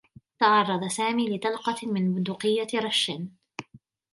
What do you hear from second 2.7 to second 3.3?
رشّ.